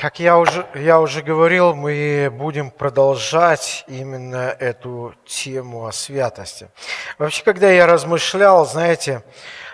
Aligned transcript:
Как 0.00 0.20
я 0.20 0.38
уже, 0.38 0.64
я 0.76 1.00
уже 1.00 1.22
говорил, 1.22 1.74
мы 1.74 2.28
будем 2.30 2.70
продолжать 2.70 3.84
именно 3.88 4.54
эту 4.60 5.12
тему 5.26 5.86
о 5.86 5.92
святости. 5.92 6.70
Вообще, 7.18 7.42
когда 7.42 7.68
я 7.68 7.84
размышлял, 7.84 8.64
знаете, 8.64 9.24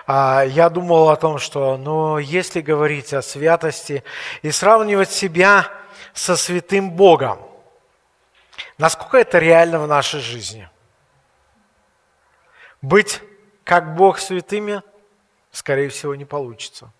а, 0.06 0.42
я 0.42 0.70
думал 0.70 1.10
о 1.10 1.16
том, 1.16 1.36
что, 1.36 1.76
ну, 1.76 2.16
если 2.16 2.62
говорить 2.62 3.12
о 3.12 3.20
святости 3.20 4.02
и 4.40 4.50
сравнивать 4.50 5.10
себя 5.10 5.68
со 6.14 6.38
святым 6.38 6.92
Богом, 6.92 7.38
насколько 8.78 9.18
это 9.18 9.38
реально 9.38 9.78
в 9.78 9.86
нашей 9.86 10.20
жизни? 10.20 10.70
Быть 12.80 13.20
как 13.62 13.94
Бог 13.94 14.18
святыми, 14.18 14.82
скорее 15.50 15.90
всего, 15.90 16.14
не 16.14 16.24
получится. 16.24 16.90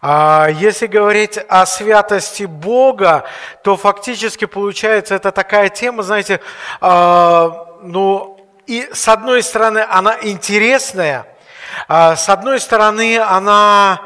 А 0.00 0.48
если 0.48 0.86
говорить 0.86 1.38
о 1.48 1.66
святости 1.66 2.44
Бога, 2.44 3.24
то 3.62 3.76
фактически 3.76 4.44
получается 4.44 5.14
это 5.14 5.32
такая 5.32 5.68
тема, 5.68 6.02
знаете, 6.02 6.40
а, 6.80 7.68
ну 7.82 8.38
и 8.66 8.88
с 8.92 9.08
одной 9.08 9.42
стороны 9.42 9.84
она 9.88 10.16
интересная, 10.22 11.26
а 11.88 12.16
с 12.16 12.28
одной 12.28 12.60
стороны 12.60 13.18
она 13.18 14.00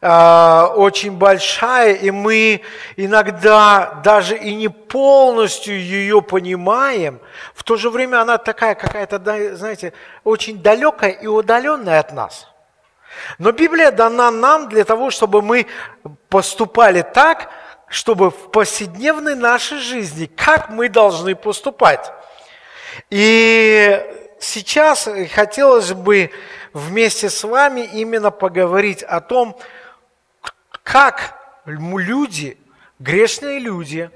очень 0.00 1.10
большая, 1.10 1.94
и 1.94 2.12
мы 2.12 2.60
иногда 2.96 4.00
даже 4.04 4.36
и 4.36 4.54
не 4.54 4.68
полностью 4.68 5.76
ее 5.76 6.22
понимаем, 6.22 7.18
в 7.52 7.64
то 7.64 7.74
же 7.74 7.90
время 7.90 8.20
она 8.20 8.38
такая 8.38 8.76
какая-то, 8.76 9.18
знаете, 9.56 9.92
очень 10.22 10.62
далекая 10.62 11.10
и 11.10 11.26
удаленная 11.26 11.98
от 11.98 12.12
нас– 12.12 12.46
но 13.38 13.52
Библия 13.52 13.90
дана 13.90 14.30
нам 14.30 14.68
для 14.68 14.84
того, 14.84 15.10
чтобы 15.10 15.42
мы 15.42 15.66
поступали 16.28 17.02
так, 17.02 17.50
чтобы 17.88 18.30
в 18.30 18.50
повседневной 18.50 19.34
нашей 19.34 19.78
жизни, 19.78 20.26
как 20.26 20.70
мы 20.70 20.88
должны 20.88 21.34
поступать. 21.34 22.12
И 23.10 24.04
сейчас 24.38 25.08
хотелось 25.32 25.92
бы 25.92 26.30
вместе 26.72 27.30
с 27.30 27.44
вами 27.44 27.80
именно 27.80 28.30
поговорить 28.30 29.02
о 29.02 29.20
том, 29.20 29.58
как 30.82 31.34
люди, 31.64 32.58
грешные 32.98 33.58
люди, 33.58 34.10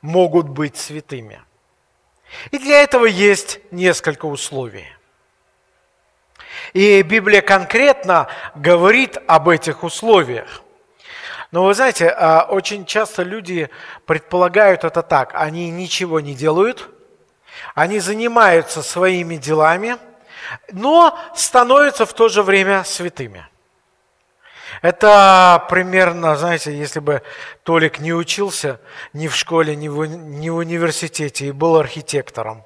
могут 0.00 0.48
быть 0.48 0.76
святыми. 0.76 1.42
И 2.50 2.58
для 2.58 2.82
этого 2.82 3.06
есть 3.06 3.60
несколько 3.70 4.26
условий. 4.26 4.86
И 6.76 7.00
Библия 7.00 7.40
конкретно 7.40 8.28
говорит 8.54 9.16
об 9.26 9.48
этих 9.48 9.82
условиях. 9.82 10.60
Но 11.50 11.64
вы 11.64 11.72
знаете, 11.72 12.10
а, 12.10 12.42
очень 12.50 12.84
часто 12.84 13.22
люди 13.22 13.70
предполагают 14.04 14.84
это 14.84 15.00
так. 15.00 15.30
Они 15.32 15.70
ничего 15.70 16.20
не 16.20 16.34
делают, 16.34 16.90
они 17.74 17.98
занимаются 17.98 18.82
своими 18.82 19.36
делами, 19.36 19.96
но 20.70 21.18
становятся 21.34 22.04
в 22.04 22.12
то 22.12 22.28
же 22.28 22.42
время 22.42 22.84
святыми. 22.84 23.46
Это 24.82 25.66
примерно, 25.70 26.36
знаете, 26.36 26.76
если 26.76 27.00
бы 27.00 27.22
Толик 27.62 28.00
не 28.00 28.12
учился 28.12 28.82
ни 29.14 29.28
в 29.28 29.34
школе, 29.34 29.76
ни 29.76 29.88
в, 29.88 30.04
ни 30.04 30.50
в 30.50 30.56
университете 30.56 31.46
и 31.46 31.52
был 31.52 31.76
архитектором 31.76 32.64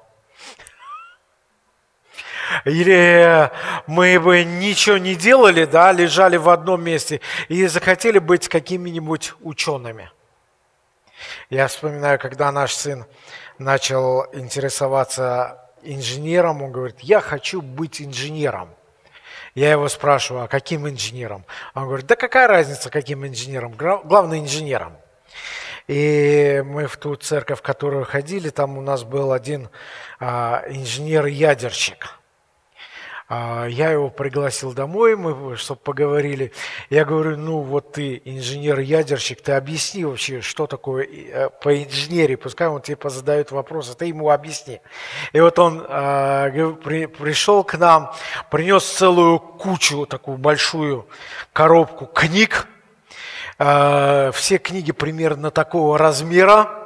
или 2.65 3.49
мы 3.87 4.19
бы 4.19 4.43
ничего 4.43 4.97
не 4.97 5.15
делали, 5.15 5.65
да, 5.65 5.91
лежали 5.91 6.37
в 6.37 6.49
одном 6.49 6.83
месте 6.83 7.21
и 7.47 7.65
захотели 7.67 8.19
быть 8.19 8.47
какими-нибудь 8.47 9.33
учеными. 9.41 10.11
Я 11.49 11.67
вспоминаю, 11.67 12.19
когда 12.19 12.51
наш 12.51 12.73
сын 12.73 13.05
начал 13.57 14.25
интересоваться 14.33 15.69
инженером, 15.83 16.61
он 16.63 16.71
говорит, 16.71 16.99
я 17.01 17.21
хочу 17.21 17.61
быть 17.61 18.01
инженером. 18.01 18.69
Я 19.53 19.71
его 19.71 19.89
спрашиваю, 19.89 20.45
а 20.45 20.47
каким 20.47 20.87
инженером? 20.87 21.43
Он 21.73 21.85
говорит, 21.85 22.05
да 22.05 22.15
какая 22.15 22.47
разница, 22.47 22.89
каким 22.89 23.25
инженером? 23.27 23.73
Главное, 23.73 24.39
инженером. 24.39 24.97
И 25.87 26.63
мы 26.65 26.87
в 26.87 26.95
ту 26.95 27.15
церковь, 27.15 27.59
в 27.59 27.61
которую 27.61 28.05
ходили, 28.05 28.49
там 28.49 28.77
у 28.77 28.81
нас 28.81 29.03
был 29.03 29.33
один 29.33 29.69
а, 30.19 30.63
инженер-ядерщик– 30.69 32.15
я 33.33 33.91
его 33.91 34.09
пригласил 34.09 34.73
домой, 34.73 35.15
мы, 35.15 35.55
чтобы 35.55 35.79
поговорили. 35.79 36.51
Я 36.89 37.05
говорю, 37.05 37.37
ну 37.37 37.59
вот 37.59 37.93
ты 37.93 38.21
инженер-ядерщик, 38.25 39.41
ты 39.41 39.53
объясни 39.53 40.03
вообще, 40.03 40.41
что 40.41 40.67
такое 40.67 41.05
э, 41.05 41.49
по 41.61 41.81
инженерии. 41.81 42.35
Пускай 42.35 42.67
он 42.67 42.81
тебе 42.81 42.97
позадает 42.97 43.51
вопросы, 43.51 43.95
ты 43.95 44.05
ему 44.05 44.29
объясни. 44.31 44.81
И 45.31 45.39
вот 45.39 45.57
он 45.59 45.79
при, 45.81 47.05
пришел 47.05 47.63
к 47.63 47.77
нам, 47.77 48.11
принес 48.49 48.83
целую 48.83 49.39
кучу, 49.39 50.05
такую 50.05 50.37
большую 50.37 51.07
коробку 51.53 52.07
книг. 52.07 52.67
Э, 53.59 54.31
все 54.33 54.57
книги 54.57 54.91
примерно 54.91 55.51
такого 55.51 55.97
размера 55.97 56.80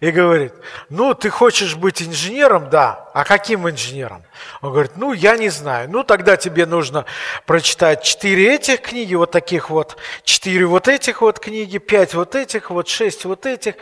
и 0.00 0.10
говорит, 0.10 0.52
ну, 0.88 1.14
ты 1.14 1.28
хочешь 1.28 1.74
быть 1.74 2.02
инженером? 2.02 2.70
Да. 2.70 3.10
А 3.14 3.24
каким 3.24 3.68
инженером? 3.68 4.22
Он 4.60 4.70
говорит, 4.70 4.92
ну, 4.96 5.12
я 5.12 5.36
не 5.36 5.48
знаю. 5.48 5.90
Ну, 5.90 6.04
тогда 6.04 6.36
тебе 6.36 6.66
нужно 6.66 7.04
прочитать 7.46 8.04
четыре 8.04 8.54
этих 8.54 8.80
книги, 8.82 9.14
вот 9.14 9.32
таких 9.32 9.70
вот, 9.70 9.96
четыре 10.24 10.66
вот 10.66 10.86
этих 10.86 11.20
вот 11.20 11.40
книги, 11.40 11.78
пять 11.78 12.14
вот 12.14 12.34
этих, 12.34 12.70
вот 12.70 12.88
шесть 12.88 13.24
вот 13.24 13.46
этих. 13.46 13.74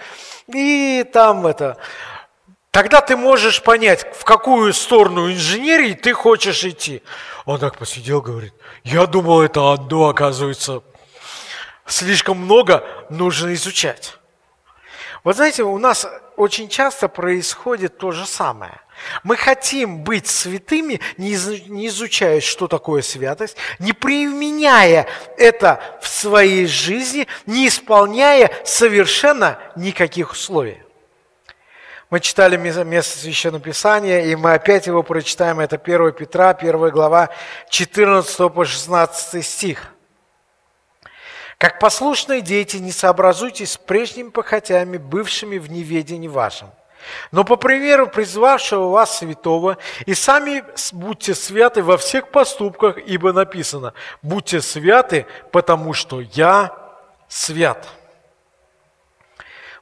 И 0.49 1.05
там 1.13 1.47
это... 1.47 1.77
Тогда 2.71 3.01
ты 3.01 3.17
можешь 3.17 3.63
понять, 3.63 4.07
в 4.15 4.25
какую 4.25 4.75
сторону 4.75 5.33
инженерии 5.33 5.95
ты 5.95 6.13
хочешь 6.13 6.63
идти. 6.63 7.03
Он 7.47 7.59
так 7.59 7.79
посидел, 7.79 8.21
говорит, 8.21 8.53
я 8.85 9.07
думал, 9.07 9.41
это 9.41 9.73
одно, 9.73 10.11
оказывается, 10.11 10.83
слишком 11.87 12.37
много 12.37 12.85
нужно 13.09 13.55
изучать. 13.55 14.16
Вот 15.27 15.35
знаете, 15.35 15.65
у 15.65 15.77
нас 15.77 16.07
очень 16.37 16.69
часто 16.69 17.09
происходит 17.09 17.99
то 17.99 18.13
же 18.13 18.25
самое. 18.27 18.81
Мы 19.25 19.37
хотим 19.37 20.05
быть 20.05 20.29
святыми, 20.29 21.01
не 21.17 21.35
изучая, 21.89 22.41
что 22.41 22.69
такое 22.69 23.03
святость, 23.03 23.57
не 23.81 23.93
применяя 23.93 25.09
это 25.37 25.81
в 26.01 26.07
своей 26.07 26.69
жизни, 26.69 27.27
не 27.45 27.67
исполняя 27.67 28.53
совершенно 28.65 29.59
никаких 29.75 30.31
условий. 30.31 30.81
Мы 32.09 32.21
читали 32.21 32.57
место 32.57 33.19
Священного 33.19 33.65
Писания, 33.65 34.27
и 34.27 34.37
мы 34.37 34.53
опять 34.53 34.87
его 34.87 35.03
прочитаем. 35.03 35.59
Это 35.59 35.75
1 35.75 36.13
Петра, 36.13 36.51
1 36.51 36.91
глава, 36.91 37.31
14 37.69 38.55
по 38.55 38.65
16 38.65 39.45
стих. 39.45 39.96
Как 41.59 41.79
послушные 41.79 42.43
дети, 42.43 42.77
не 42.77 42.93
сообразуйтесь 42.93 43.73
с 43.73 43.77
прежними 43.79 44.29
похотями, 44.29 44.99
бывшими 44.99 45.57
в 45.57 45.71
неведении 45.71 46.29
вашем. 46.29 46.71
Но 47.31 47.45
по 47.45 47.57
примеру 47.57 48.09
призвавшего 48.09 48.91
вас 48.91 49.19
святого, 49.19 49.79
и 50.07 50.15
сами 50.15 50.65
будьте 50.93 51.35
святы 51.35 51.83
во 51.83 51.97
всех 51.97 52.31
поступках, 52.31 52.99
ибо 52.99 53.33
написано, 53.33 53.95
будьте 54.23 54.61
святы, 54.61 55.27
потому 55.51 55.95
что 55.95 56.21
я 56.21 56.77
свят. 57.29 57.87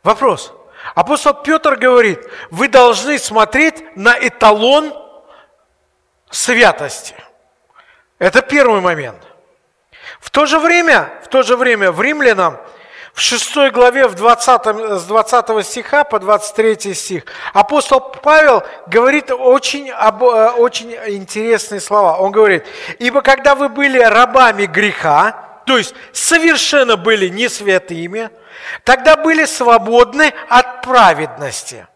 Вопрос. 0.02 0.52
Апостол 0.94 1.34
Петр 1.34 1.76
говорит, 1.76 2.20
вы 2.50 2.68
должны 2.68 3.18
смотреть 3.18 3.96
на 3.96 4.16
эталон 4.18 4.92
святости. 6.30 7.16
Это 8.18 8.42
первый 8.42 8.80
момент– 8.80 9.26
в 10.24 10.30
то 10.30 10.46
же 10.46 10.58
время, 10.58 11.12
в 11.22 11.28
то 11.28 11.42
же 11.42 11.54
время 11.54 11.92
в 11.92 12.00
Римлянам, 12.00 12.58
в 13.12 13.20
6 13.20 13.70
главе, 13.72 14.08
в 14.08 14.14
20, 14.14 14.99
с 14.99 15.04
20 15.04 15.66
стиха 15.66 16.02
по 16.02 16.19
23 16.19 16.94
стих, 16.94 17.25
апостол 17.52 18.00
Павел 18.00 18.62
говорит 18.87 19.31
очень, 19.31 19.90
об, 19.90 20.25
э, 20.25 20.50
очень 20.52 20.94
интересные 21.08 21.78
слова. 21.78 22.16
Он 22.16 22.32
говорит, 22.32 22.64
«Ибо 22.99 23.20
когда 23.20 23.54
вы 23.54 23.69
были 23.69 23.99
рабами 23.99 24.64
греха, 24.64 25.60
то 25.66 25.76
есть 25.76 25.94
совершенно 26.12 26.96
были 26.96 27.28
не 27.28 27.50
святыми, 27.50 28.31
тогда 28.82 29.16
были 29.16 29.44
свободны 29.44 30.32
от 30.49 30.81
праведности». 30.81 31.87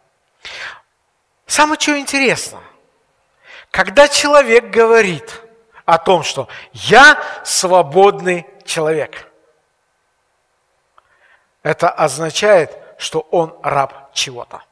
Самое 1.47 1.81
что 1.81 1.99
интересно, 1.99 2.59
когда 3.71 4.07
человек 4.07 4.69
говорит– 4.69 5.33
о 5.89 5.97
том, 5.97 6.23
что 6.23 6.49
я 6.75 7.19
свободный 7.45 8.47
человек. 8.67 9.27
Это 11.63 11.89
означает, 11.89 12.77
что 12.99 13.21
он 13.31 13.59
раб 13.63 14.13
чего-то. 14.13 14.63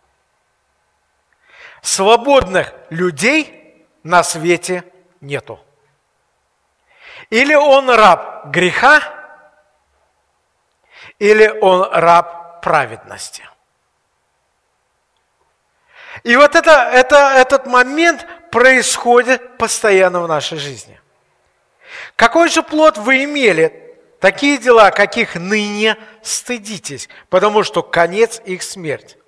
Свободных 1.80 2.74
людей 2.90 3.88
на 4.02 4.22
свете 4.22 4.84
нету. 5.22 5.58
Или 7.30 7.54
он 7.54 7.88
раб 7.88 8.48
греха, 8.48 9.00
или 11.19 11.48
он 11.48 11.90
раб 11.92 12.60
праведности. 12.60 13.42
И 16.24 16.36
вот 16.36 16.54
это, 16.54 16.72
это, 16.92 17.16
этот 17.36 17.64
момент 17.64 18.26
происходит 18.50 19.56
постоянно 19.56 20.20
в 20.20 20.28
нашей 20.28 20.58
жизни. 20.58 21.00
Какой 22.16 22.48
же 22.48 22.62
плод 22.62 22.98
вы 22.98 23.25
имели? 23.25 23.82
Такие 24.20 24.58
дела, 24.58 24.90
каких 24.90 25.34
ныне 25.34 25.96
стыдитесь, 26.22 27.08
потому 27.28 27.62
что 27.62 27.82
конец 27.82 28.40
их 28.44 28.62
смерть. 28.62 29.19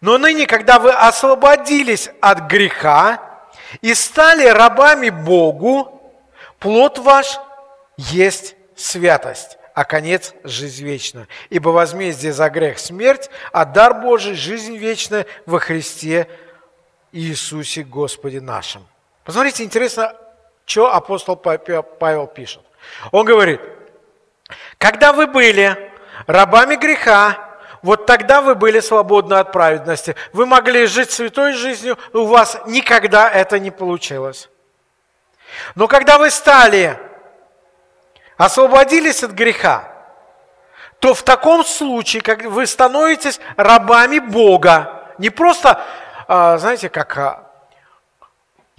Но 0.00 0.18
ныне, 0.18 0.46
когда 0.46 0.78
вы 0.78 0.90
освободились 0.90 2.10
от 2.20 2.40
греха 2.50 3.22
и 3.80 3.94
стали 3.94 4.46
рабами 4.46 5.10
Богу, 5.10 6.12
плод 6.58 6.98
ваш 6.98 7.38
есть 7.96 8.56
святость, 8.76 9.58
а 9.74 9.84
конец– 9.84 10.34
жизнь 10.44 10.84
вечная. 10.84 11.28
Ибо 11.50 11.70
возмездие 11.70 12.32
за 12.32 12.50
грех– 12.50 12.78
смерть, 12.80 13.30
а 13.52 13.64
дар 13.64 13.94
Божий– 13.94 14.34
жизнь 14.34 14.76
вечная 14.76 15.26
во 15.46 15.58
Христе 15.58 16.28
Иисусе 17.12 17.82
Господе 17.82 18.40
нашим. 18.40 18.86
Посмотрите, 19.24 19.62
интересно, 19.62 20.16
что 20.72 20.94
апостол 20.94 21.36
Павел 21.36 22.26
пишет. 22.26 22.62
Он 23.10 23.26
говорит, 23.26 23.60
когда 24.78 25.12
вы 25.12 25.26
были 25.26 25.92
рабами 26.26 26.76
греха, 26.76 27.58
вот 27.82 28.06
тогда 28.06 28.40
вы 28.40 28.54
были 28.54 28.80
свободны 28.80 29.34
от 29.34 29.52
праведности. 29.52 30.16
Вы 30.32 30.46
могли 30.46 30.86
жить 30.86 31.10
святой 31.10 31.52
жизнью, 31.52 31.98
у 32.14 32.24
вас 32.24 32.58
никогда 32.66 33.30
это 33.30 33.58
не 33.58 33.70
получилось. 33.70 34.48
Но 35.74 35.88
когда 35.88 36.16
вы 36.16 36.30
стали, 36.30 36.98
освободились 38.38 39.22
от 39.22 39.32
греха, 39.32 39.92
то 41.00 41.12
в 41.12 41.22
таком 41.22 41.64
случае, 41.64 42.22
как 42.22 42.44
вы 42.44 42.66
становитесь 42.66 43.40
рабами 43.58 44.20
Бога, 44.20 45.02
не 45.18 45.28
просто, 45.28 45.84
а, 46.28 46.56
знаете, 46.56 46.88
как 46.88 47.18
а, 47.18 47.41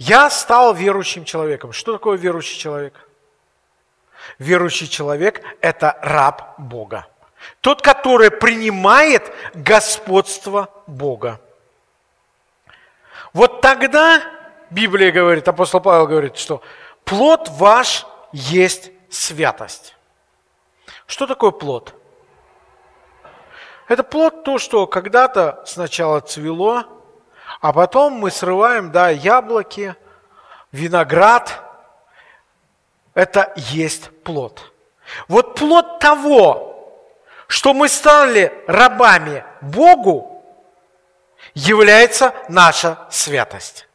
я 0.06 0.28
стал 0.30 0.74
верующим 0.74 1.24
человеком. 1.24 1.72
Что 1.72 1.94
такое 1.94 2.18
верующий 2.18 2.58
человек? 2.58 3.08
Верующий 4.38 4.86
человек– 4.86 5.42
это 5.60 5.98
раб 6.02 6.54
Бога. 6.58 7.06
Тот, 7.60 7.82
который 7.82 8.30
принимает 8.30 9.32
господство 9.54 10.68
Бога. 10.86 11.40
Вот 13.32 13.60
тогда 13.60 14.22
Библия 14.70 15.10
говорит, 15.10 15.48
апостол 15.48 15.80
Павел 15.80 16.06
говорит, 16.06 16.36
что 16.36 16.62
плод 17.04 17.48
ваш 17.50 18.06
есть 18.32 18.90
святость. 19.10 19.96
Что 21.06 21.26
такое 21.26 21.50
плод? 21.50 21.94
Это 23.88 24.02
плод 24.02 24.44
то, 24.44 24.58
что 24.58 24.86
когда-то 24.86 25.62
сначала 25.66 26.20
цвело, 26.20 26.84
а 27.64 27.72
потом 27.72 28.12
мы 28.12 28.30
срываем, 28.30 28.92
да, 28.92 29.08
яблоки, 29.08 29.96
виноград. 30.70 31.62
Это 33.14 33.54
есть 33.56 34.10
плод. 34.22 34.70
Вот 35.28 35.54
плод 35.54 35.98
того, 35.98 36.94
что 37.46 37.72
мы 37.72 37.88
стали 37.88 38.52
рабами 38.66 39.46
Богу, 39.62 40.44
является 41.54 42.34
наша 42.50 42.98
святость. 43.10 43.88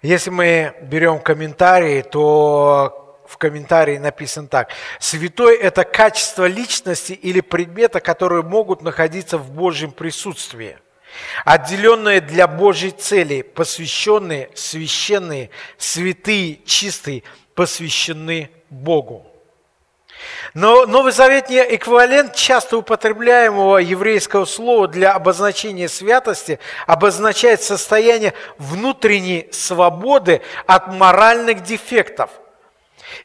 Если 0.00 0.30
мы 0.30 0.74
берем 0.80 1.20
комментарии, 1.20 2.00
то 2.00 2.99
в 3.30 3.38
комментарии 3.38 3.96
написано 3.96 4.48
так. 4.48 4.70
Святой– 4.98 5.56
это 5.58 5.84
качество 5.84 6.46
личности 6.46 7.12
или 7.12 7.40
предмета, 7.40 8.00
которые 8.00 8.42
могут 8.42 8.82
находиться 8.82 9.38
в 9.38 9.52
Божьем 9.52 9.92
присутствии. 9.92 10.78
Отделенные 11.44 12.20
для 12.20 12.48
Божьей 12.48 12.90
цели, 12.90 13.42
посвященные, 13.42 14.50
священные, 14.54 15.50
святые, 15.78 16.58
чистые, 16.64 17.22
посвящены 17.54 18.50
Богу. 18.68 19.26
Но 20.52 20.86
новозаветний 20.86 21.76
эквивалент 21.76 22.34
часто 22.34 22.76
употребляемого 22.78 23.78
еврейского 23.78 24.44
слова 24.44 24.88
для 24.88 25.12
обозначения 25.12 25.88
святости 25.88 26.58
обозначает 26.86 27.62
состояние 27.62 28.34
внутренней 28.58 29.48
свободы 29.52 30.42
от 30.66 30.88
моральных 30.88 31.62
дефектов 31.62 32.30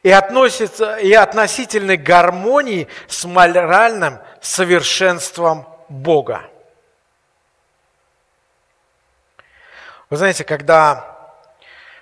и, 0.02 0.10
относится, 0.10 0.96
и 0.96 1.12
относительной 1.12 1.96
гармонии 1.96 2.88
с 3.08 3.24
моральным 3.24 4.18
совершенством 4.40 5.66
Бога. 5.88 6.42
Вы 10.08 10.16
знаете, 10.16 10.44
когда 10.44 11.16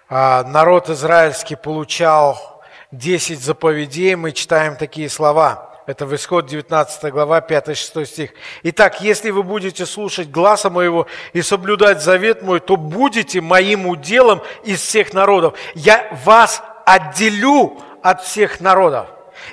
а, 0.08 0.44
народ 0.44 0.90
израильский 0.90 1.56
получал 1.56 2.54
10 2.98 3.40
заповедей 3.40 4.14
мы 4.14 4.32
читаем 4.32 4.76
такие 4.76 5.08
слова. 5.08 5.70
Это 5.86 6.06
в 6.06 6.14
Исход 6.14 6.46
19 6.46 7.12
глава, 7.12 7.40
5-6 7.40 8.06
стих. 8.06 8.30
«Итак, 8.62 9.02
если 9.02 9.30
вы 9.30 9.42
будете 9.42 9.84
слушать 9.84 10.30
гласа 10.30 10.70
моего 10.70 11.06
и 11.34 11.42
соблюдать 11.42 12.02
завет 12.02 12.42
мой, 12.42 12.60
то 12.60 12.76
будете 12.76 13.40
моим 13.42 13.86
уделом 13.86 14.42
из 14.62 14.80
всех 14.80 15.12
народов. 15.12 15.58
Я 15.74 16.08
вас 16.24 16.62
отделю 16.84 17.80
от 18.02 18.22
всех 18.22 18.60
народов, 18.60 19.08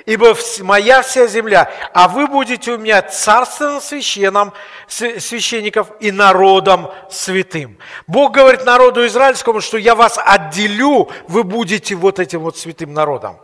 ибо 0.06 0.34
моя 0.60 1.02
вся 1.02 1.26
земля, 1.26 1.70
а 1.92 2.08
вы 2.08 2.26
будете 2.26 2.72
у 2.72 2.78
меня 2.78 3.02
царственным 3.02 3.80
священным, 3.80 4.52
священников 4.88 5.88
и 6.00 6.10
народом 6.10 6.90
святым. 7.10 7.78
Бог 8.06 8.32
говорит 8.32 8.64
народу 8.64 9.06
израильскому, 9.06 9.60
что 9.60 9.78
я 9.78 9.94
вас 9.94 10.18
отделю, 10.22 11.10
вы 11.28 11.44
будете 11.44 11.94
вот 11.94 12.18
этим 12.18 12.40
вот 12.40 12.56
святым 12.58 12.92
народом. 12.92 13.38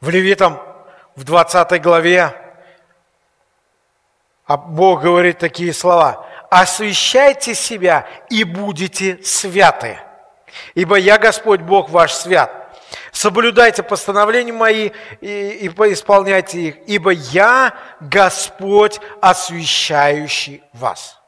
В 0.00 0.10
Левитам 0.10 0.60
в 1.14 1.24
20 1.24 1.82
главе 1.82 2.34
а 4.46 4.56
Бог 4.56 5.02
говорит 5.02 5.38
такие 5.38 5.72
слова. 5.72 6.24
«Освящайте 6.50 7.54
себя 7.54 8.06
и 8.30 8.44
будете 8.44 9.22
святы, 9.24 9.98
ибо 10.74 10.96
я 10.96 11.18
Господь 11.18 11.60
Бог 11.60 11.90
ваш 11.90 12.12
свят» 12.12 12.66
соблюдайте 13.16 13.82
постановления 13.82 14.52
мои 14.52 14.90
и, 15.20 15.50
и 15.62 15.68
исполняйте 15.68 16.60
их, 16.60 16.76
ибо 16.86 17.10
я 17.10 17.74
Господь, 18.00 19.00
освящающий 19.20 20.62
вас. 20.72 21.18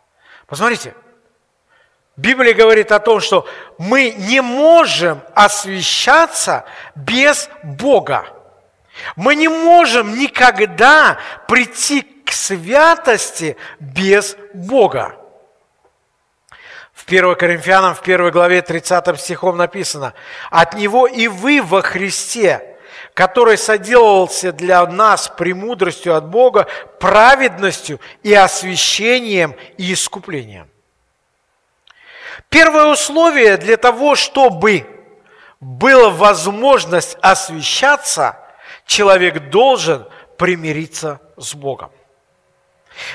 Посмотрите, 0.47 0.95
Библия 2.17 2.53
говорит 2.53 2.93
о 2.93 2.99
том, 2.99 3.21
что 3.21 3.47
мы 3.79 4.11
не 4.11 4.43
можем 4.43 5.23
освящаться 5.35 6.65
без 6.95 7.49
Бога. 7.63 8.27
Мы 9.15 9.37
не 9.37 9.49
можем 9.49 10.19
никогда 10.19 11.19
прийти 11.47 12.03
к 12.03 12.33
святости 12.33 13.57
без 13.79 14.37
Бога. 14.53 15.17
В 17.09 17.11
1 17.11 17.37
Коринфянам, 17.37 17.95
в 17.95 18.03
1 18.03 18.31
главе 18.31 18.61
30 18.61 19.19
стихом 19.19 19.57
написано, 19.57 20.13
«От 20.51 20.75
Него 20.75 21.07
и 21.07 21.27
вы 21.27 21.63
во 21.63 21.81
Христе, 21.81 22.77
который 23.15 23.57
соделался 23.57 24.53
для 24.53 24.85
нас 24.85 25.29
премудростью 25.29 26.15
от 26.15 26.29
Бога, 26.29 26.67
праведностью 27.01 27.99
и 28.23 28.35
освящением 28.35 29.57
и 29.79 29.95
искуплением». 29.95 30.69
Первое 32.51 32.93
условие 32.93 33.57
для 33.57 33.79
того, 33.79 34.15
чтобы 34.15 34.87
была 35.61 36.11
возможность 36.11 37.17
освящаться, 37.23 38.37
человек 38.85 39.49
должен 39.49 40.07
примириться 40.37 41.23
с 41.39 41.55
Богом. 41.55 41.91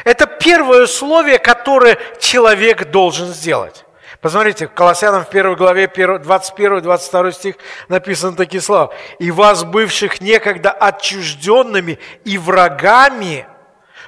Это 0.03 0.25
первое 0.25 0.83
условие, 0.83 1.39
которое 1.39 1.97
человек 2.19 2.91
должен 2.91 3.27
сделать. 3.27 3.85
Посмотрите, 4.21 4.67
в 4.67 4.71
Колоссянам 4.71 5.25
в 5.25 5.29
первой 5.29 5.57
главе 5.57 5.85
21-22 5.85 7.31
стих 7.33 7.55
написаны 7.89 8.37
такие 8.37 8.61
слова. 8.61 8.93
«И 9.19 9.31
вас, 9.31 9.65
бывших 9.65 10.21
некогда 10.21 10.71
отчужденными 10.71 11.99
и 12.23 12.37
врагами, 12.37 13.45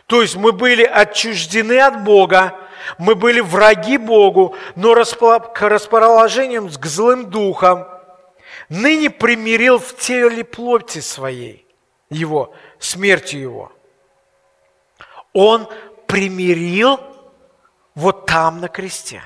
то 0.08 0.22
есть 0.22 0.38
мы 0.38 0.54
были 0.54 0.84
отчуждены 0.84 1.80
от 1.82 2.04
Бога, 2.04 2.56
мы 2.98 3.16
были 3.16 3.42
враги 3.42 3.98
Богу, 3.98 4.56
но 4.76 4.94
к 4.94 5.62
расположением 5.62 6.70
к 6.70 6.86
злым 6.86 7.30
духам, 7.30 7.88
ныне 8.70 9.10
примирил 9.10 9.80
в 9.80 9.98
теле 9.98 10.44
плоти 10.44 11.00
своей, 11.00 11.68
его, 12.10 12.54
смертью 12.80 13.42
его, 13.42 13.72
он 15.36 15.68
примирил 16.08 17.00
вот 17.94 18.26
там 18.26 18.62
на 18.62 18.70
кресте. 18.70 19.22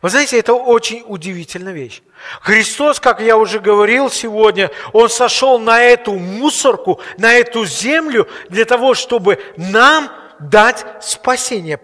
Вы 0.00 0.10
знаете, 0.10 0.38
это 0.38 0.54
очень 0.54 1.04
удивительная 1.06 1.72
вещь. 1.72 2.02
Христос, 2.40 2.98
как 3.00 3.20
я 3.20 3.36
уже 3.36 3.58
говорил 3.58 4.10
сегодня, 4.10 4.70
Он 4.92 5.08
сошел 5.08 5.58
на 5.58 5.82
эту 5.82 6.12
мусорку, 6.12 7.00
на 7.18 7.34
эту 7.34 7.64
землю 7.66 8.28
для 8.48 8.64
того, 8.64 8.94
чтобы 8.94 9.40
нам 9.56 10.10
дать 10.38 10.84
спасение. 11.00 11.80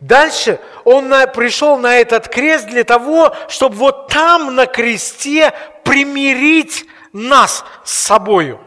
Дальше 0.00 0.60
Он 0.84 1.08
пришел 1.34 1.76
на 1.76 1.96
этот 1.96 2.28
крест 2.28 2.66
для 2.66 2.84
того, 2.84 3.34
чтобы 3.48 3.76
вот 3.76 4.08
там 4.08 4.54
на 4.54 4.66
кресте 4.66 5.52
примирить 5.84 6.84
нас 7.12 7.64
с 7.84 7.92
собою. 7.92 8.60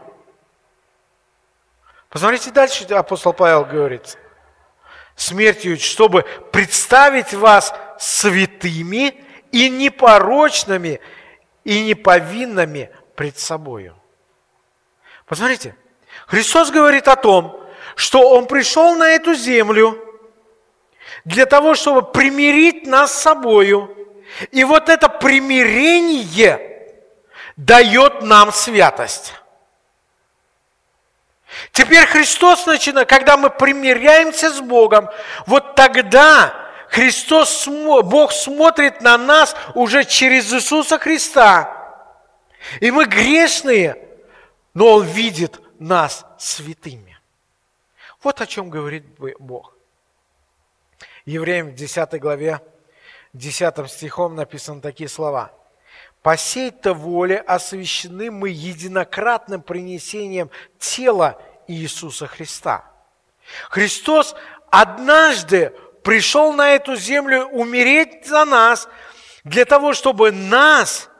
Посмотрите 2.12 2.50
дальше, 2.50 2.84
апостол 2.92 3.32
Павел 3.32 3.64
говорит, 3.64 4.18
смертью, 5.16 5.78
чтобы 5.78 6.26
представить 6.52 7.32
вас 7.32 7.74
святыми 7.98 9.24
и 9.50 9.70
непорочными, 9.70 11.00
и 11.64 11.82
неповинными 11.82 12.90
пред 13.16 13.38
собою. 13.38 13.96
Посмотрите, 15.24 15.74
Христос 16.26 16.70
говорит 16.70 17.08
о 17.08 17.16
том, 17.16 17.58
что 17.96 18.28
Он 18.28 18.46
пришел 18.46 18.94
на 18.94 19.08
эту 19.08 19.32
землю 19.32 19.98
для 21.24 21.46
того, 21.46 21.74
чтобы 21.74 22.02
примирить 22.02 22.86
нас 22.86 23.10
с 23.10 23.22
собою. 23.22 23.96
И 24.50 24.64
вот 24.64 24.90
это 24.90 25.08
примирение 25.08 26.92
дает 27.56 28.20
нам 28.20 28.52
святость. 28.52 29.32
Теперь 31.70 32.06
Христос 32.06 32.66
начинает, 32.66 33.08
когда 33.08 33.36
мы 33.36 33.50
примиряемся 33.50 34.50
с 34.50 34.60
Богом, 34.60 35.08
вот 35.46 35.74
тогда 35.76 36.54
Христос, 36.88 37.66
Бог 37.68 38.32
смотрит 38.32 39.00
на 39.00 39.16
нас 39.16 39.56
уже 39.74 40.04
через 40.04 40.52
Иисуса 40.52 40.98
Христа. 40.98 41.78
И 42.80 42.90
мы 42.90 43.06
грешные, 43.06 43.96
но 44.74 44.96
Он 44.96 45.06
видит 45.06 45.60
нас 45.78 46.26
святыми. 46.38 47.18
Вот 48.22 48.40
о 48.40 48.46
чем 48.46 48.70
говорит 48.70 49.04
Бог. 49.38 49.74
Евреям 51.24 51.70
в 51.70 51.74
10 51.74 52.20
главе, 52.20 52.60
10 53.32 53.90
стихом 53.90 54.34
написаны 54.34 54.80
такие 54.80 55.08
слова. 55.08 55.52
«По 56.22 56.36
сей-то 56.36 56.94
воле 56.94 57.38
освящены 57.38 58.30
мы 58.30 58.50
единократным 58.50 59.62
принесением 59.62 60.50
тела 60.78 61.40
Иисуса 61.66 62.26
Христа». 62.26 62.84
Христос 63.70 64.34
однажды 64.70 65.70
пришел 66.02 66.52
на 66.52 66.70
эту 66.70 66.96
землю 66.96 67.46
умереть 67.46 68.26
за 68.26 68.44
нас, 68.44 68.88
для 69.44 69.64
того, 69.64 69.92
чтобы 69.92 70.30
нас 70.30 71.10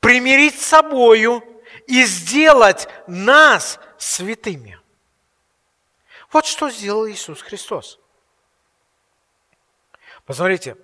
примирить 0.00 0.60
с 0.60 0.66
собою 0.66 1.42
и 1.86 2.04
сделать 2.04 2.88
нас 3.06 3.78
святыми. 3.98 4.78
Вот 6.30 6.46
что 6.46 6.70
сделал 6.70 7.08
Иисус 7.08 7.40
Христос. 7.42 7.98
Посмотрите, 10.26 10.76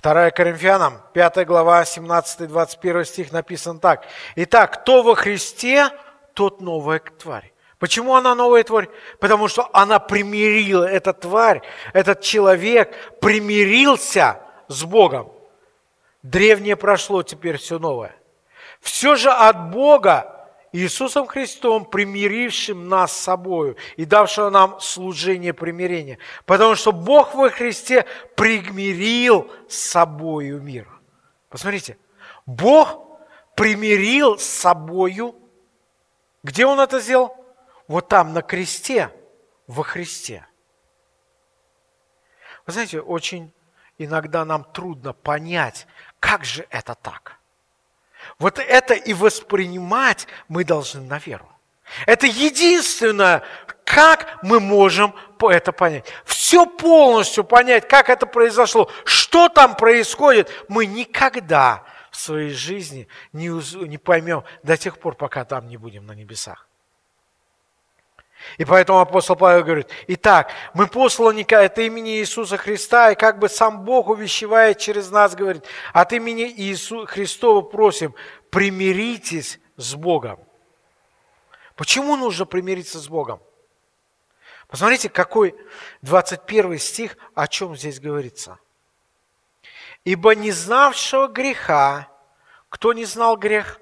2 0.00 0.30
Коринфянам, 0.30 1.02
5 1.12 1.46
глава, 1.46 1.82
17-21 1.82 3.04
стих 3.04 3.32
написан 3.32 3.80
так. 3.80 4.06
Итак, 4.36 4.80
кто 4.80 5.02
во 5.02 5.14
Христе, 5.14 5.90
тот 6.34 6.60
новая 6.60 7.00
тварь. 7.00 7.53
Почему 7.84 8.14
она 8.14 8.34
новая 8.34 8.64
тварь? 8.64 8.88
Потому 9.20 9.46
что 9.46 9.68
она 9.74 9.98
примирила, 9.98 10.84
эта 10.84 11.12
тварь, 11.12 11.60
этот 11.92 12.22
человек 12.22 12.96
примирился 13.20 14.40
с 14.68 14.84
Богом. 14.84 15.30
Древнее 16.22 16.76
прошло, 16.76 17.22
теперь 17.22 17.58
все 17.58 17.78
новое. 17.78 18.16
Все 18.80 19.16
же 19.16 19.28
от 19.28 19.70
Бога, 19.70 20.48
Иисусом 20.72 21.26
Христом, 21.26 21.84
примирившим 21.84 22.88
нас 22.88 23.12
с 23.12 23.20
собою 23.20 23.76
и 23.98 24.06
давшим 24.06 24.50
нам 24.50 24.80
служение 24.80 25.52
примирения. 25.52 26.16
Потому 26.46 26.76
что 26.76 26.90
Бог 26.90 27.34
во 27.34 27.50
Христе 27.50 28.06
примирил 28.34 29.50
с 29.68 29.76
собою 29.76 30.62
мир. 30.62 30.88
Посмотрите, 31.50 31.98
Бог 32.46 33.20
примирил 33.54 34.38
с 34.38 34.44
собою. 34.44 35.34
Где 36.42 36.64
Он 36.64 36.80
это 36.80 36.98
сделал? 36.98 37.43
Вот 37.88 38.08
там 38.08 38.32
на 38.32 38.42
кресте, 38.42 39.10
во 39.66 39.82
Христе. 39.82 40.46
Вы 42.66 42.72
знаете, 42.72 43.00
очень 43.00 43.52
иногда 43.98 44.44
нам 44.44 44.64
трудно 44.64 45.12
понять, 45.12 45.86
как 46.20 46.44
же 46.44 46.66
это 46.70 46.94
так. 46.94 47.38
Вот 48.38 48.58
это 48.58 48.94
и 48.94 49.12
воспринимать 49.12 50.26
мы 50.48 50.64
должны 50.64 51.02
на 51.02 51.18
веру. 51.18 51.48
Это 52.06 52.26
единственное, 52.26 53.42
как 53.84 54.38
мы 54.42 54.60
можем 54.60 55.14
это 55.42 55.72
понять. 55.72 56.06
Все 56.24 56.64
полностью 56.64 57.44
понять, 57.44 57.86
как 57.86 58.08
это 58.08 58.24
произошло, 58.24 58.90
что 59.04 59.50
там 59.50 59.76
происходит, 59.76 60.50
мы 60.68 60.86
никогда 60.86 61.84
в 62.10 62.16
своей 62.16 62.50
жизни 62.50 63.08
не, 63.34 63.48
не 63.86 63.98
поймем 63.98 64.44
до 64.62 64.78
тех 64.78 64.98
пор, 64.98 65.16
пока 65.16 65.44
там 65.44 65.68
не 65.68 65.76
будем 65.76 66.06
на 66.06 66.12
небесах. 66.12 66.66
И 68.58 68.64
поэтому 68.64 69.00
апостол 69.00 69.36
Павел 69.36 69.64
говорит, 69.64 69.88
итак, 70.06 70.50
мы 70.74 70.86
посланника 70.86 71.60
от 71.62 71.78
имени 71.78 72.18
Иисуса 72.18 72.56
Христа, 72.56 73.10
и 73.10 73.14
как 73.14 73.38
бы 73.38 73.48
сам 73.48 73.84
Бог 73.84 74.08
увещевает 74.08 74.78
через 74.78 75.10
нас, 75.10 75.34
говорит, 75.34 75.64
от 75.92 76.12
имени 76.12 76.52
Иисуса 76.56 77.06
Христова 77.06 77.62
просим, 77.62 78.14
примиритесь 78.50 79.58
с 79.76 79.94
Богом. 79.94 80.38
Почему 81.76 82.16
нужно 82.16 82.44
примириться 82.46 82.98
с 82.98 83.08
Богом? 83.08 83.40
Посмотрите, 84.68 85.08
какой 85.08 85.54
21 86.02 86.78
стих, 86.78 87.16
о 87.34 87.48
чем 87.48 87.76
здесь 87.76 88.00
говорится. 88.00 88.58
«Ибо 90.04 90.34
не 90.34 90.52
знавшего 90.52 91.28
греха, 91.28 92.08
кто 92.68 92.92
не 92.92 93.04
знал 93.04 93.36
грех? 93.36 93.80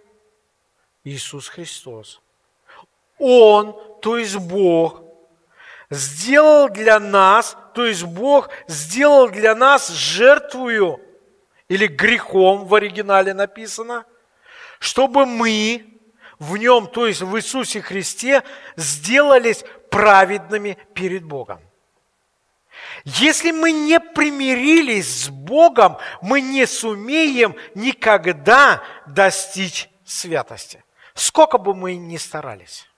Иисус 1.03 1.49
Христос. 1.49 2.23
Он 3.23 3.77
то 4.03 4.19
есть 4.19 4.37
Бог, 4.37 5.01
сделал 5.89 6.69
для 6.69 6.99
нас, 6.99 7.57
то 7.73 7.87
есть 7.87 8.03
Бог 8.03 8.51
сделал 8.67 9.29
для 9.29 9.55
нас 9.55 9.89
жертвую, 9.91 11.01
или 11.69 11.87
грехом 11.87 12.67
в 12.67 12.75
оригинале 12.75 13.33
написано, 13.33 14.05
чтобы 14.81 15.25
мы 15.25 15.87
в 16.41 16.57
нем, 16.57 16.89
то 16.89 17.07
есть 17.07 17.23
в 17.23 17.37
Иисусе 17.37 17.81
Христе, 17.81 18.43
сделались 18.75 19.65
праведными 19.89 20.77
перед 20.93 21.23
Богом. 21.25 21.61
Если 23.05 23.53
мы 23.53 23.71
не 23.71 24.01
примирились 24.01 25.27
с 25.27 25.29
Богом, 25.29 25.99
мы 26.21 26.41
не 26.41 26.67
сумеем 26.67 27.55
никогда 27.77 28.83
достичь 29.07 29.89
святости. 30.05 30.83
Сколько 31.15 31.59
бы 31.59 31.75
мы 31.75 31.95
ни 31.95 32.17
старались. 32.17 32.89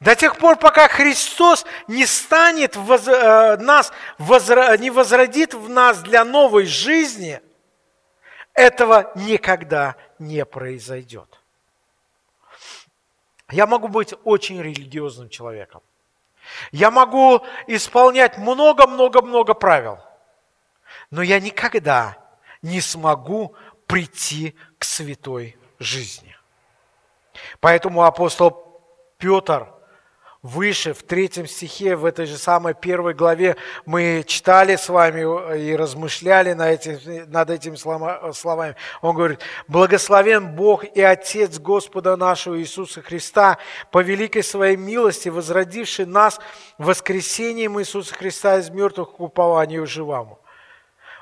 До 0.00 0.14
тех 0.14 0.36
пор, 0.38 0.56
пока 0.56 0.88
Христос 0.88 1.64
не 1.86 2.06
станет 2.06 2.76
воз, 2.76 3.06
э, 3.06 3.56
нас, 3.58 3.92
возра, 4.18 4.76
не 4.76 4.90
возродит 4.90 5.54
в 5.54 5.68
нас 5.68 6.00
для 6.00 6.24
новой 6.24 6.66
жизни, 6.66 7.40
этого 8.54 9.12
никогда 9.14 9.96
не 10.18 10.44
произойдет. 10.44 11.40
Я 13.50 13.66
могу 13.66 13.88
быть 13.88 14.14
очень 14.24 14.62
религиозным 14.62 15.28
человеком. 15.28 15.82
Я 16.72 16.90
могу 16.90 17.44
исполнять 17.66 18.38
много-много-много 18.38 19.54
правил. 19.54 19.98
Но 21.10 21.22
я 21.22 21.40
никогда 21.40 22.16
не 22.62 22.80
смогу 22.80 23.54
прийти 23.86 24.56
к 24.78 24.84
святой 24.84 25.56
жизни. 25.78 26.36
Поэтому 27.60 28.04
апостол 28.04 28.69
Петр 29.20 29.68
выше, 30.42 30.94
в 30.94 31.02
третьем 31.02 31.46
стихе, 31.46 31.96
в 31.96 32.04
этой 32.04 32.26
же 32.26 32.38
самой 32.38 32.74
первой 32.74 33.12
главе, 33.12 33.56
мы 33.84 34.24
читали 34.26 34.76
с 34.76 34.88
вами 34.88 35.20
и 35.58 35.76
размышляли 35.76 36.54
над 36.54 36.68
этими, 36.68 37.24
над 37.26 37.50
этими 37.50 37.76
словами. 37.76 38.74
Он 39.02 39.14
говорит, 39.14 39.40
«Благословен 39.68 40.54
Бог 40.54 40.84
и 40.84 41.02
Отец 41.02 41.58
Господа 41.58 42.16
нашего 42.16 42.58
Иисуса 42.58 43.02
Христа, 43.02 43.58
по 43.90 44.02
великой 44.02 44.42
своей 44.42 44.76
милости, 44.76 45.28
возродивший 45.28 46.06
нас 46.06 46.40
воскресением 46.78 47.78
Иисуса 47.78 48.14
Христа 48.14 48.58
из 48.58 48.70
мертвых 48.70 49.12
к 49.12 49.20
упованию 49.20 49.86
живому». 49.86 50.38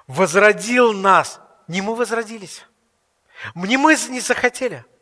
Возродил 0.06 0.92
нас. 0.92 1.40
Не 1.66 1.82
мы 1.82 1.94
возродились. 1.94 2.64
Не 3.54 3.76
мы 3.76 3.94
не 4.08 4.20
захотели– 4.20 4.84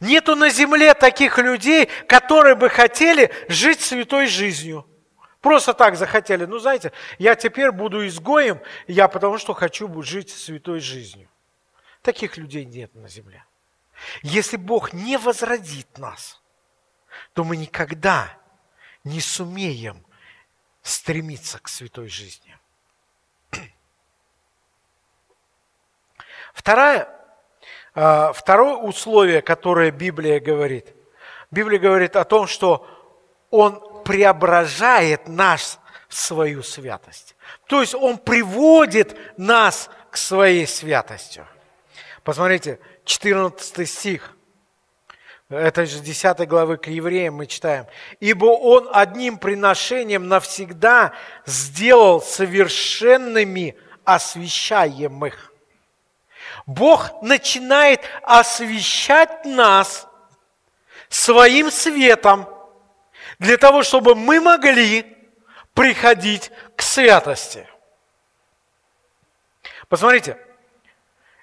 Нету 0.00 0.36
на 0.36 0.50
земле 0.50 0.94
таких 0.94 1.38
людей, 1.38 1.86
которые 2.08 2.54
бы 2.54 2.68
хотели 2.68 3.32
жить 3.48 3.80
святой 3.80 4.26
жизнью. 4.26 4.86
Просто 5.40 5.74
так 5.74 5.96
захотели. 5.96 6.46
Ну, 6.46 6.58
знаете, 6.58 6.92
я 7.18 7.34
теперь 7.34 7.70
буду 7.70 8.06
изгоем, 8.06 8.60
я 8.86 9.08
потому 9.08 9.38
что 9.38 9.52
хочу 9.52 10.02
жить 10.02 10.30
святой 10.30 10.80
жизнью. 10.80 11.28
Таких 12.00 12.36
людей 12.36 12.64
нет 12.64 12.94
на 12.94 13.08
земле. 13.08 13.44
Если 14.22 14.56
Бог 14.56 14.92
не 14.92 15.18
возродит 15.18 15.98
нас, 15.98 16.42
то 17.32 17.44
мы 17.44 17.56
никогда 17.56 18.36
не 19.04 19.20
сумеем 19.20 20.04
стремиться 20.82 21.58
к 21.58 21.68
святой 21.68 22.08
жизни. 22.08 22.56
Второе, 26.54 27.02
а, 27.02 27.13
второе 27.94 28.76
условие, 28.76 29.40
которое 29.40 29.90
Библия 29.90 30.40
говорит. 30.40 30.94
Библия 31.50 31.78
говорит 31.78 32.16
о 32.16 32.24
том, 32.24 32.46
что 32.46 32.86
Он 33.50 34.02
преображает 34.04 35.28
нас 35.28 35.78
в 36.08 36.14
свою 36.14 36.62
святость. 36.62 37.36
То 37.66 37.80
есть 37.80 37.94
Он 37.94 38.18
приводит 38.18 39.16
нас 39.38 39.88
к 40.10 40.16
своей 40.16 40.66
святости. 40.66 41.44
Посмотрите, 42.24 42.80
14 43.04 43.88
стих. 43.88 44.34
Это 45.48 45.86
же 45.86 46.00
10 46.00 46.48
главы 46.48 46.78
к 46.78 46.88
евреям 46.88 47.34
мы 47.34 47.46
читаем. 47.46 47.86
«Ибо 48.18 48.46
Он 48.46 48.88
одним 48.92 49.38
приношением 49.38 50.26
навсегда 50.26 51.12
сделал 51.46 52.20
совершенными 52.20 53.76
освящаемых». 54.04 55.53
Бог 56.66 57.22
начинает 57.22 58.00
освещать 58.22 59.44
нас 59.44 60.08
своим 61.08 61.70
светом 61.70 62.48
для 63.38 63.56
того, 63.56 63.82
чтобы 63.82 64.14
мы 64.14 64.40
могли 64.40 65.06
приходить 65.74 66.50
к 66.76 66.82
святости. 66.82 67.68
Посмотрите, 69.88 70.38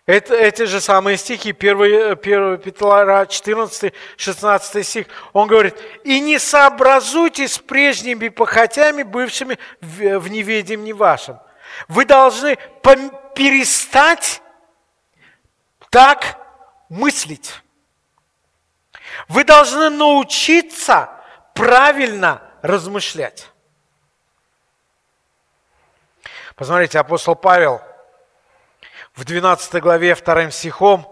это, 0.08 0.34
эти 0.34 0.64
же 0.64 0.82
самые 0.82 1.18
стихи, 1.18 1.56
1, 1.58 2.18
1 2.22 2.58
Петра 2.58 3.26
14, 3.28 3.94
16 4.18 4.88
стих, 4.88 5.08
он 5.32 5.48
говорит, 5.48 5.78
«И 6.04 6.20
не 6.20 6.40
сообразуйтесь 6.40 7.54
с 7.54 7.60
прежними 7.60 8.30
похотями, 8.30 9.04
бывшими 9.04 9.60
в, 9.80 10.28
неведении 10.28 10.92
вашем». 10.92 11.40
Вы 11.88 12.06
должны 12.06 12.58
перестать 13.36 14.42
так 15.92 16.40
мыслить. 16.90 17.62
Вы 19.28 19.44
должны 19.44 19.92
научиться 19.92 21.10
правильно 21.54 22.42
размышлять. 22.64 23.50
Посмотрите, 26.56 26.98
апостол 26.98 27.36
Павел 27.36 27.82
в 29.14 29.26
12 29.26 29.82
главе 29.82 30.16
2 30.16 30.50
стихом, 30.52 31.08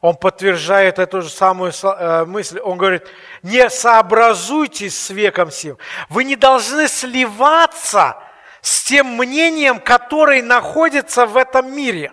он 0.00 0.16
подтверждает 0.16 0.98
эту 0.98 1.22
же 1.22 1.28
самую 1.28 1.72
э, 1.82 2.24
мысль. 2.24 2.58
Он 2.60 2.78
говорит, 2.78 3.06
не 3.42 3.68
сообразуйтесь 3.70 4.98
с 4.98 5.10
веком 5.10 5.50
сим. 5.50 5.76
Вы 6.08 6.24
не 6.24 6.36
должны 6.36 6.88
сливаться 6.88 8.16
с 8.60 8.82
тем 8.84 9.16
мнением, 9.16 9.80
которое 9.80 10.42
находится 10.42 11.26
в 11.26 11.36
этом 11.36 11.74
мире. 11.74 12.12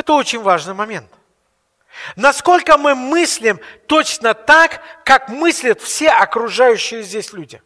Это 0.00 0.14
очень 0.14 0.40
важный 0.40 0.72
момент. 0.72 1.10
Насколько 2.16 2.78
мы 2.78 2.94
мыслим 2.94 3.60
точно 3.86 4.32
так, 4.32 4.80
как 5.04 5.28
мыслят 5.28 5.82
все 5.82 6.08
окружающие 6.08 7.02
здесь 7.02 7.34
люди. 7.34 7.60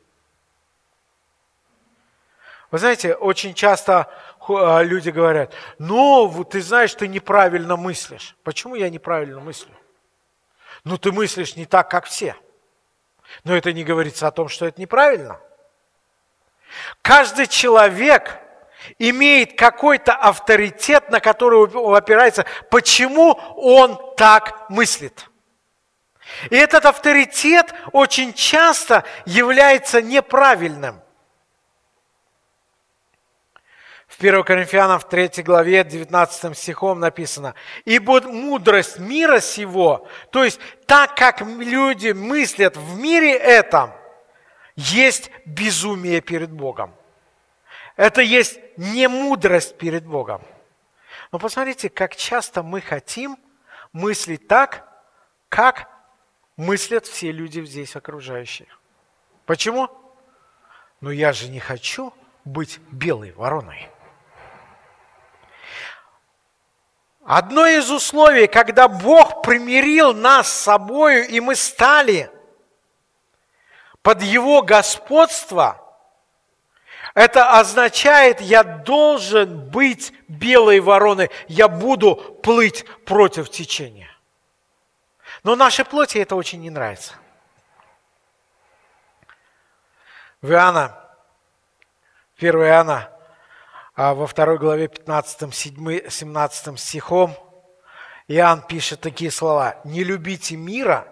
Вы 2.73 2.79
знаете, 2.79 3.15
очень 3.15 3.55
часто 3.55 4.13
а, 4.49 4.83
люди 4.83 5.11
говорят, 5.11 5.55
ну, 5.79 6.43
ты 6.43 6.61
знаешь, 6.61 6.93
ты 6.93 7.07
неправильно 7.07 7.77
мыслишь. 7.77 8.35
Почему 8.43 8.75
я 8.75 8.91
неправильно 8.91 9.39
мыслю? 9.39 9.73
Ну, 10.83 10.99
ты 10.99 11.13
мыслишь 11.13 11.55
не 11.55 11.67
так, 11.67 11.89
как 11.89 12.07
все. 12.07 12.35
Но 13.45 13.55
это 13.55 13.73
не 13.73 13.85
говорится 13.85 14.27
о 14.27 14.33
том, 14.33 14.49
что 14.49 14.67
это 14.67 14.81
неправильно. 14.81 15.39
Каждый 17.01 17.47
человек 17.47 18.41
имеет 18.99 19.59
какой-то 19.59 20.13
авторитет, 20.13 21.11
на 21.11 21.21
который 21.21 21.65
опирается, 21.97 22.45
почему 22.71 23.33
он 23.57 24.15
так 24.17 24.69
мыслит. 24.69 25.29
И 26.51 26.57
этот 26.57 26.87
авторитет 26.87 27.75
очень 27.93 28.33
часто 28.33 29.05
является 29.27 30.01
неправильным. 30.01 31.01
В 34.07 34.21
1 34.21 34.45
Коринфянам 34.45 35.01
в 35.01 35.09
3 35.09 35.43
главе 35.43 35.83
19 35.83 36.57
стихом 36.57 37.01
написано, 37.01 37.55
«Ибо 37.85 38.21
мудрость 38.21 38.99
мира 39.01 39.41
сего, 39.41 40.07
то 40.31 40.45
есть 40.45 40.61
так, 40.87 41.17
как 41.17 41.41
люди 41.41 42.13
мыслят 42.13 42.77
в 42.77 42.97
мире 42.97 43.37
этом, 43.37 43.93
есть 44.77 45.31
безумие 45.45 46.21
перед 46.21 46.53
Богом». 46.53 46.95
Это 47.97 48.23
есть 48.23 48.59
не 48.77 49.09
мудрость 49.09 49.79
перед 49.79 50.05
Богом. 50.05 50.43
Но 51.31 51.39
посмотрите, 51.39 51.89
как 51.89 52.17
часто 52.17 52.63
мы 52.63 52.81
хотим 52.81 53.39
мыслить 53.93 54.49
так, 54.49 54.89
как 55.49 55.89
мыслят 56.57 57.07
все 57.07 57.31
люди 57.31 57.65
здесь 57.65 57.95
окружающие. 57.95 58.69
Почему? 59.47 59.89
Ну 61.01 61.11
я 61.11 61.33
же 61.33 61.49
не 61.49 61.61
хочу 61.61 62.13
быть 62.45 62.81
белой 62.91 63.33
вороной. 63.33 63.89
Одно 67.25 67.67
из 67.67 67.91
условий, 67.91 68.49
когда 68.49 68.87
Бог 68.87 69.43
примирил 69.43 70.13
нас 70.13 70.49
с 70.49 70.63
собою, 70.65 71.27
и 71.27 71.41
мы 71.41 71.55
стали 71.55 72.31
под 74.03 74.21
Его 74.21 74.63
господство– 74.63 75.81
это 77.15 77.59
означает, 77.59 78.41
я 78.41 78.65
должен 78.65 79.69
быть 79.71 80.13
белой 80.27 80.81
вороной, 80.81 81.31
я 81.47 81.69
буду 81.69 82.17
плыть 82.17 82.85
против 83.05 83.49
течения. 83.49 84.11
Но 85.45 85.55
нашей 85.55 85.85
плоти 85.85 86.19
это 86.19 86.35
очень 86.35 86.61
не 86.61 86.71
нравится. 86.71 87.15
В 90.43 90.51
Иоанна, 90.51 90.99
1 92.39 92.55
Иоанна, 92.55 93.11
а 93.95 94.15
во 94.15 94.27
второй 94.27 94.59
главе 94.59 94.89
15, 94.89 95.55
17 95.55 96.81
стихом, 96.81 97.37
Иоанн 98.27 98.63
пишет 98.63 99.01
такие 99.01 99.31
слова. 99.31 99.81
«Не 99.85 100.03
любите 100.03 100.57
мира, 100.57 101.07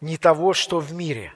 не 0.00 0.16
того, 0.16 0.52
что 0.52 0.78
в 0.78 0.92
мире. 0.92 1.32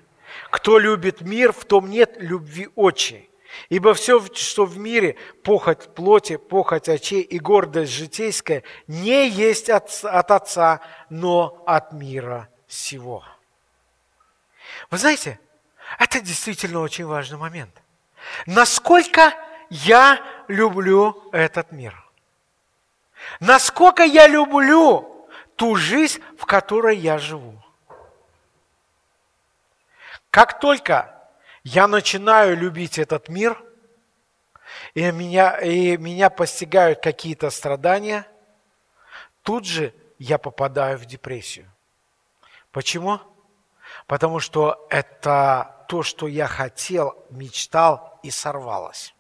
Кто 0.51 0.79
любит 0.79 1.21
мир, 1.21 1.53
в 1.53 1.65
том 1.65 1.91
нет 1.91 2.15
любви 2.19 2.69
очей. 2.77 3.31
Ибо 3.69 3.95
все, 3.95 4.25
что 4.35 4.65
в 4.65 4.79
мире, 4.79 5.17
похоть 5.43 5.95
плоти, 5.95 6.37
похоть 6.37 6.89
очей 6.89 7.23
и 7.23 7.39
гордость 7.39 7.93
житейская, 7.93 8.63
не 8.87 9.29
есть 9.29 9.71
от, 9.71 9.91
от 10.05 10.31
Отца, 10.31 10.81
но 11.11 11.63
от 11.67 11.93
мира 11.93 12.49
сего. 12.67 13.25
Вы 14.91 14.99
знаете, 14.99 15.39
это 15.99 16.21
действительно 16.21 16.81
очень 16.81 17.07
важный 17.07 17.39
момент. 17.39 17.75
Насколько 18.47 19.35
я 19.71 20.21
люблю 20.49 21.29
этот 21.33 21.73
мир? 21.73 21.95
Насколько 23.41 24.03
я 24.03 24.27
люблю 24.27 25.29
ту 25.57 25.77
жизнь, 25.77 26.23
в 26.39 26.47
которой 26.47 26.97
я 26.97 27.19
живу? 27.19 27.61
Как 30.31 30.59
только 30.59 31.14
я 31.65 31.89
начинаю 31.89 32.57
любить 32.57 32.99
этот 32.99 33.29
мир, 33.29 33.61
и 34.93 35.11
меня, 35.11 35.57
и 35.59 35.97
меня 35.97 36.31
постигают 36.31 37.03
какие-то 37.03 37.51
страдания, 37.51 38.27
тут 39.43 39.65
же 39.67 39.95
я 40.19 40.39
попадаю 40.39 40.99
в 40.99 41.07
депрессию. 41.07 41.71
Почему? 42.71 43.21
Потому 44.07 44.41
что 44.41 44.87
это 44.91 45.87
то, 45.89 46.03
что 46.03 46.29
я 46.29 46.47
хотел, 46.47 47.25
мечтал 47.31 48.19
и 48.23 48.31
сорвалось. 48.31 49.15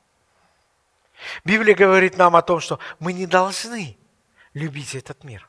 Библия 1.44 1.74
говорит 1.74 2.18
нам 2.18 2.36
о 2.36 2.42
том, 2.42 2.60
что 2.60 2.78
мы 2.98 3.12
не 3.12 3.26
должны 3.26 3.96
любить 4.52 4.94
этот 4.94 5.24
мир. 5.24 5.48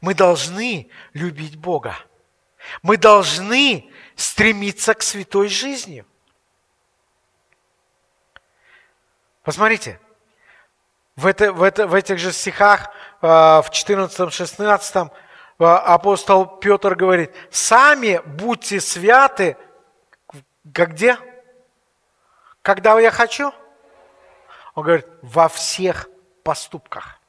Мы 0.00 0.14
должны 0.14 0.90
любить 1.12 1.56
Бога. 1.56 1.96
Мы 2.82 2.96
должны 2.96 3.90
стремиться 4.14 4.94
к 4.94 5.02
святой 5.02 5.48
жизни– 5.48 6.04
Посмотрите, 9.46 10.00
в, 11.14 11.24
это, 11.24 11.52
в, 11.52 11.62
это, 11.62 11.86
в 11.86 11.94
этих 11.94 12.18
же 12.18 12.32
стихах, 12.32 12.90
э, 13.22 13.26
в 13.28 13.66
14-16, 13.70 15.08
э, 15.60 15.64
апостол 15.64 16.46
Петр 16.46 16.96
говорит, 16.96 17.32
«Сами 17.52 18.20
будьте 18.26 18.80
святы, 18.80 19.56
как 20.74 20.94
где? 20.94 21.16
Когда 22.60 22.98
я 22.98 23.12
хочу? 23.12 23.52
Он 24.74 24.82
говорит, 24.82 25.06
во 25.22 25.48
всех 25.48 26.08
поступках. 26.42 27.20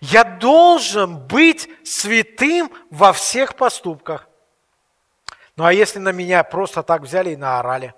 Я 0.00 0.24
должен 0.24 1.26
быть 1.26 1.70
святым 1.86 2.70
во 2.90 3.14
всех 3.14 3.56
поступках. 3.56 4.28
Ну 5.56 5.64
а 5.64 5.72
если 5.72 5.98
на 5.98 6.12
меня 6.12 6.44
просто 6.44 6.82
так 6.82 7.00
взяли 7.00 7.30
и 7.30 7.36
наорали? 7.36 7.94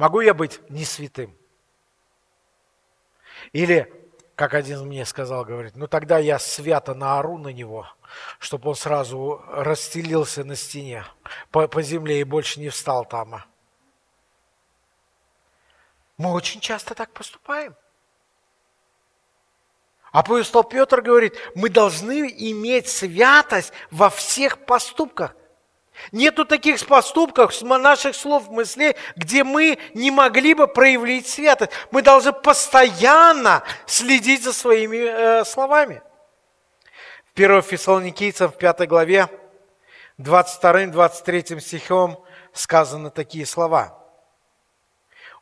Могу 0.00 0.22
я 0.22 0.32
быть 0.32 0.62
не 0.70 0.86
святым? 0.86 1.36
Или, 3.52 3.92
как 4.34 4.54
один 4.54 4.86
мне 4.86 5.04
сказал, 5.04 5.44
говорит, 5.44 5.76
ну 5.76 5.88
тогда 5.88 6.16
я 6.16 6.38
свято 6.38 6.94
наору 6.94 7.36
на 7.36 7.48
него, 7.48 7.86
чтобы 8.38 8.70
он 8.70 8.76
сразу 8.76 9.44
расстелился 9.48 10.42
на 10.42 10.56
стене 10.56 11.04
по, 11.50 11.68
по 11.68 11.82
земле 11.82 12.18
и 12.20 12.24
больше 12.24 12.60
не 12.60 12.70
встал 12.70 13.04
там. 13.04 13.44
Мы 16.16 16.32
очень 16.32 16.60
часто 16.60 16.94
так 16.94 17.12
поступаем. 17.12 17.76
Апостол 20.12 20.64
Петр 20.64 21.02
говорит, 21.02 21.36
мы 21.54 21.68
должны 21.68 22.26
иметь 22.30 22.88
святость 22.88 23.74
во 23.90 24.08
всех 24.08 24.64
поступках. 24.64 25.36
Нету 26.12 26.44
таких 26.44 26.84
поступков, 26.86 27.60
наших 27.62 28.16
слов, 28.16 28.48
мыслей, 28.48 28.96
где 29.16 29.44
мы 29.44 29.78
не 29.94 30.10
могли 30.10 30.54
бы 30.54 30.66
проявить 30.66 31.28
святость. 31.28 31.72
Мы 31.90 32.02
должны 32.02 32.32
постоянно 32.32 33.62
следить 33.86 34.42
за 34.42 34.52
своими 34.52 34.96
э, 34.96 35.44
словами. 35.44 36.02
В 37.26 37.38
1 37.38 37.62
Фессалоникийцам 37.62 38.50
в 38.50 38.56
5 38.56 38.88
главе 38.88 39.28
22-23 40.18 41.60
стихом 41.60 42.24
сказаны 42.52 43.10
такие 43.10 43.46
слова. 43.46 43.96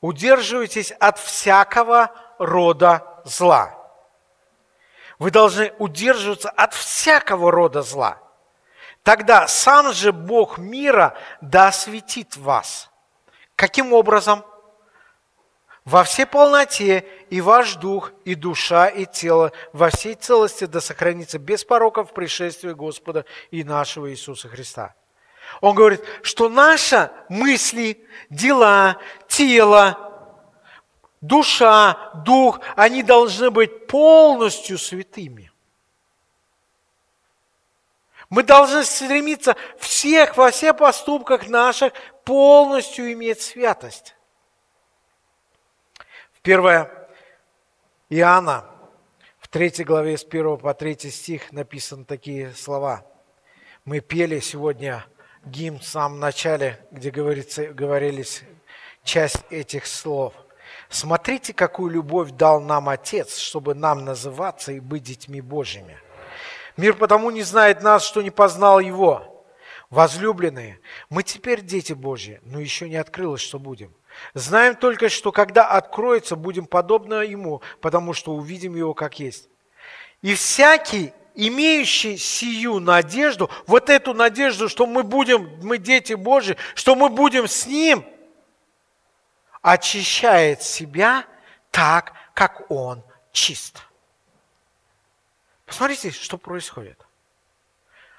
«Удерживайтесь 0.00 0.92
от 0.92 1.18
всякого 1.18 2.10
рода 2.38 3.22
зла». 3.24 3.74
Вы 5.18 5.32
должны 5.32 5.72
удерживаться 5.78 6.48
от 6.50 6.74
всякого 6.74 7.50
рода 7.50 7.82
зла– 7.82 8.20
Тогда 9.08 9.48
сам 9.48 9.94
же 9.94 10.12
Бог 10.12 10.58
мира 10.58 11.16
да 11.40 11.68
осветит 11.68 12.36
вас. 12.36 12.90
Каким 13.56 13.94
образом? 13.94 14.44
Во 15.86 16.04
всей 16.04 16.26
полноте 16.26 17.06
и 17.30 17.40
ваш 17.40 17.76
дух, 17.76 18.12
и 18.26 18.34
душа, 18.34 18.86
и 18.86 19.06
тело 19.06 19.52
во 19.72 19.88
всей 19.88 20.14
целости 20.14 20.66
да 20.66 20.82
сохранится 20.82 21.38
без 21.38 21.64
пороков 21.64 22.10
в 22.10 22.12
пришествии 22.12 22.72
Господа 22.72 23.24
и 23.50 23.64
нашего 23.64 24.10
Иисуса 24.10 24.46
Христа. 24.46 24.94
Он 25.62 25.74
говорит, 25.74 26.04
что 26.20 26.50
наши 26.50 27.10
мысли, 27.30 28.06
дела, 28.28 28.98
тело, 29.26 29.96
душа, 31.22 32.12
дух, 32.26 32.60
они 32.76 33.02
должны 33.02 33.50
быть 33.50 33.86
полностью 33.86 34.76
святыми. 34.76 35.50
Мы 38.30 38.42
должны 38.42 38.84
стремиться 38.84 39.56
всех, 39.78 40.36
во 40.36 40.50
всех 40.50 40.76
поступках 40.76 41.48
наших 41.48 41.92
полностью 42.24 43.10
иметь 43.12 43.40
святость. 43.40 44.14
В 46.32 46.40
1 46.42 46.88
Иоанна, 48.10 48.66
в 49.38 49.48
3 49.48 49.84
главе 49.84 50.18
с 50.18 50.24
1 50.24 50.58
по 50.58 50.74
3 50.74 51.10
стих 51.10 51.52
написаны 51.52 52.04
такие 52.04 52.52
слова. 52.52 53.06
Мы 53.86 54.00
пели 54.00 54.40
сегодня 54.40 55.06
гимн 55.46 55.78
в 55.78 55.84
самом 55.84 56.20
начале, 56.20 56.86
где 56.90 57.10
говорится, 57.10 57.68
говорились 57.68 58.42
часть 59.04 59.42
этих 59.48 59.86
слов. 59.86 60.34
«Смотрите, 60.90 61.54
какую 61.54 61.90
любовь 61.90 62.32
дал 62.32 62.60
нам 62.60 62.90
Отец, 62.90 63.38
чтобы 63.38 63.74
нам 63.74 64.04
называться 64.04 64.72
и 64.72 64.80
быть 64.80 65.04
детьми 65.04 65.40
Божьими». 65.40 65.98
Мир 66.78 66.94
потому 66.94 67.30
не 67.30 67.42
знает 67.42 67.82
нас, 67.82 68.06
что 68.06 68.22
не 68.22 68.30
познал 68.30 68.78
Его. 68.78 69.44
Возлюбленные, 69.90 70.80
мы 71.10 71.24
теперь 71.24 71.62
дети 71.62 71.92
Божьи, 71.92 72.40
но 72.44 72.60
еще 72.60 72.88
не 72.88 72.96
открылось, 72.96 73.40
что 73.40 73.58
будем. 73.58 73.92
Знаем 74.34 74.76
только, 74.76 75.08
что 75.08 75.32
когда 75.32 75.66
откроется, 75.66 76.36
будем 76.36 76.66
подобны 76.66 77.14
Ему, 77.24 77.62
потому 77.80 78.12
что 78.12 78.32
увидим 78.32 78.76
Его 78.76 78.94
как 78.94 79.18
есть. 79.18 79.48
И 80.22 80.34
всякий, 80.34 81.12
имеющий 81.34 82.16
сию 82.16 82.78
надежду, 82.78 83.50
вот 83.66 83.90
эту 83.90 84.14
надежду, 84.14 84.68
что 84.68 84.86
мы 84.86 85.02
будем, 85.02 85.50
мы 85.62 85.78
дети 85.78 86.12
Божьи, 86.12 86.56
что 86.74 86.94
мы 86.94 87.08
будем 87.08 87.48
с 87.48 87.66
Ним, 87.66 88.04
очищает 89.62 90.62
себя 90.62 91.24
так, 91.72 92.12
как 92.34 92.70
Он 92.70 93.02
чист. 93.32 93.82
Посмотрите, 95.68 96.10
что 96.10 96.38
происходит. 96.38 96.98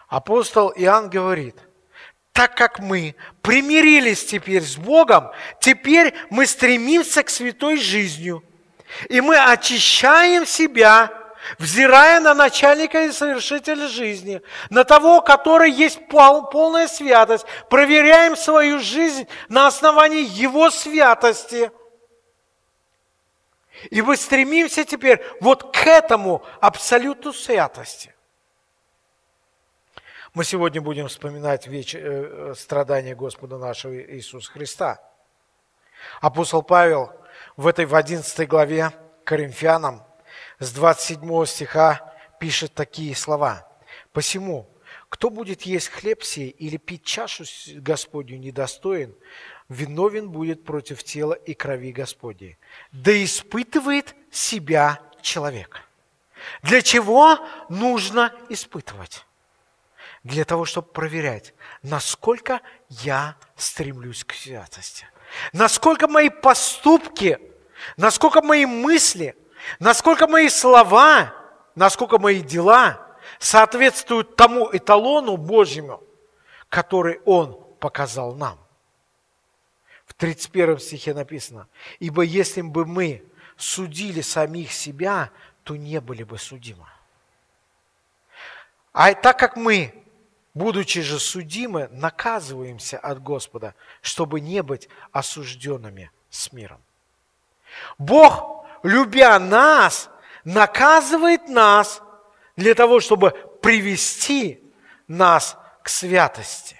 Апостол 0.08 0.72
Иоанн 0.76 1.10
говорит, 1.10 1.56
так 2.32 2.56
как 2.56 2.80
мы 2.80 3.16
примирились 3.42 4.24
теперь 4.24 4.62
с 4.62 4.78
Богом, 4.78 5.32
теперь 5.60 6.14
мы 6.30 6.46
стремимся 6.46 7.24
к 7.24 7.30
святой 7.30 7.78
жизни. 7.78 8.40
И 9.10 9.20
мы 9.20 9.36
очищаем 9.36 10.46
себя, 10.46 11.12
взирая 11.58 12.20
на 12.20 12.36
начальника 12.36 13.06
и 13.06 13.12
совершителя 13.12 13.88
жизни, 13.88 14.42
на 14.70 14.84
того, 14.84 15.22
который 15.22 15.72
есть 15.72 16.08
полная 16.08 16.88
святость, 16.88 17.46
проверяем 17.68 18.38
свою 18.38 18.80
жизнь 18.80 19.28
на 19.48 19.66
основании 19.66 20.24
Его 20.24 20.70
святости– 20.70 21.72
и 23.89 24.02
мы 24.02 24.18
стремимся 24.18 24.86
теперь 24.86 25.22
вот 25.42 25.76
к 25.76 25.88
этому 25.88 26.44
абсолюту 26.60 27.34
святости. 27.34 28.13
Мы 30.34 30.44
сегодня 30.44 30.82
будем 30.82 31.08
вспоминать 31.08 31.68
веч... 31.68 31.96
Э, 31.96 32.54
страдания 32.56 33.15
Господа 33.15 33.58
нашего 33.58 34.00
Иисуса 34.00 34.52
Христа. 34.52 35.02
Апостол 36.22 36.62
Павел 36.62 37.12
в 37.58 37.65
этой 37.68 37.86
в 37.86 37.96
11 37.96 38.48
главе 38.48 38.92
Коринфянам 39.24 40.04
с 40.60 40.72
27 40.72 41.46
стиха 41.46 42.13
пишет 42.39 42.74
такие 42.74 43.15
слова. 43.15 43.68
«Посему, 44.13 44.70
кто 45.10 45.30
будет 45.30 45.63
есть 45.63 45.89
хлеб 45.89 46.24
сей 46.24 46.50
или 46.50 46.78
пить 46.78 47.04
чашу 47.04 47.44
Господню 47.76 48.38
недостоин, 48.38 49.15
виновен 49.69 50.29
будет 50.29 50.65
против 50.65 51.03
тела 51.03 51.34
и 51.34 51.53
крови 51.53 51.91
Господней. 51.91 52.58
Да 52.91 53.12
испытывает 53.23 54.15
себя 54.32 54.99
человек. 55.21 55.82
Для 56.63 56.82
чего 56.82 57.39
нужно 57.69 58.34
испытывать? 58.49 59.25
Для 60.23 60.43
того, 60.43 60.65
чтобы 60.65 60.89
проверять, 60.89 61.53
насколько 61.82 62.62
я 62.89 63.38
стремлюсь 63.55 64.23
к 64.25 64.34
святости. 64.34 65.05
Насколько 65.53 66.08
мои 66.08 66.29
поступки, 66.29 67.39
насколько 67.95 68.41
мои 68.41 68.65
мысли, 68.65 69.36
насколько 69.79 70.27
мои 70.27 70.49
слова, 70.49 71.34
насколько 71.75 72.17
мои 72.17 72.41
дела 72.41 73.05
соответствуют 73.38 74.36
тому 74.36 74.69
эталону 74.73 75.38
Божьему, 75.38 76.03
который 76.67 77.21
Он 77.25 77.58
показал 77.79 78.36
нам. 78.36 78.60
31 80.19 80.79
стихе 80.79 81.13
написано, 81.13 81.67
«Ибо 81.99 82.23
если 82.23 82.62
бы 82.62 82.86
мы 82.86 83.23
судили 83.55 84.19
самих 84.19 84.73
себя, 84.73 85.32
то 85.63 85.77
не 85.77 86.01
были 86.01 86.23
бы 86.23 86.38
судимы». 86.38 86.86
А 88.91 89.13
так 89.13 89.39
как 89.39 89.55
мы, 89.55 89.93
будучи 90.53 91.01
же 91.01 91.19
судимы, 91.19 91.88
наказываемся 91.91 92.99
от 92.99 93.23
Господа, 93.23 93.75
чтобы 94.01 94.41
не 94.41 94.62
быть 94.62 94.89
осужденными 95.13 96.12
с 96.29 96.51
миром. 96.51 96.82
Бог, 97.97 98.65
любя 98.84 99.39
нас, 99.39 100.10
наказывает 100.43 101.47
нас 101.47 102.01
для 102.58 102.75
того, 102.75 102.99
чтобы 102.99 103.32
привести 103.62 104.62
нас 105.08 105.58
к 105.82 105.88
святости. 105.88 106.75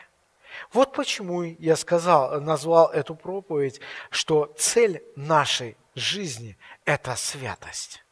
Вот 0.72 0.94
почему 0.94 1.44
я 1.44 1.76
сказал, 1.76 2.40
назвал 2.42 2.90
эту 2.92 3.16
проповедь, 3.16 3.82
что 4.12 4.54
цель 4.58 5.04
нашей 5.16 5.76
жизни– 5.96 6.58
это 6.86 7.16
святость. 7.16 8.04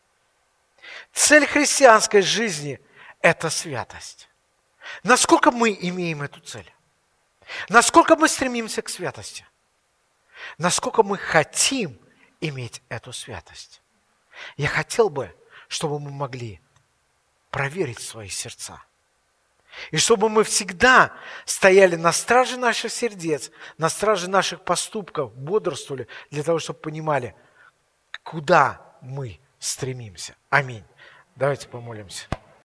Цель 1.14 1.46
христианской 1.46 2.22
жизни– 2.22 2.80
это 3.22 3.50
святость. 3.50 4.28
Насколько 5.04 5.52
мы 5.52 5.78
имеем 5.80 6.24
эту 6.24 6.40
цель? 6.40 6.72
Насколько 7.70 8.16
мы 8.16 8.28
стремимся 8.28 8.82
к 8.82 8.90
святости? 8.90 9.46
Насколько 10.58 11.04
мы 11.04 11.18
хотим 11.18 12.00
иметь 12.42 12.82
эту 12.90 13.14
святость? 13.14 13.82
Я 14.56 14.68
хотел 14.68 15.10
бы, 15.10 15.36
чтобы 15.68 16.00
мы 16.00 16.12
могли 16.12 16.62
проверить 17.50 18.00
свои 18.00 18.30
сердца. 18.30 18.82
И 19.92 19.98
чтобы 19.98 20.30
мы 20.30 20.44
всегда 20.44 21.14
стояли 21.46 21.96
на 21.96 22.12
страже 22.12 22.58
наших 22.58 22.92
сердец, 22.92 23.52
на 23.78 23.90
страже 23.90 24.30
наших 24.30 24.64
поступков, 24.64 25.34
бодрствовали, 25.36 26.08
для 26.32 26.44
того, 26.44 26.60
чтобы 26.60 26.80
понимали, 26.80 27.36
куда 28.24 28.82
мы 29.02 29.40
стремимся. 29.60 30.36
Аминь. 30.50 30.84
Давайте 31.36 31.68
помолимся. 31.68 32.28